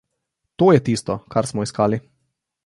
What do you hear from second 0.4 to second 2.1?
To je tisto, kar smo iskali!